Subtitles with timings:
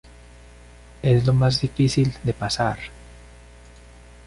[1.03, 2.79] Es lo más difícil de pasar.